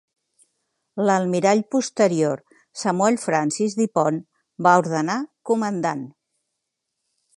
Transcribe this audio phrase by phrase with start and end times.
[1.09, 2.41] L'almirall posterior
[2.85, 4.17] Samuel Francis Du Pont
[4.69, 5.19] va ordenar
[5.51, 6.03] comandant.